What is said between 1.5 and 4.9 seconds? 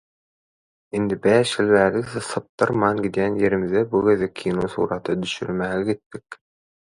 ýyl bäri sypdyrman gidýän ýerimize bu gezek kino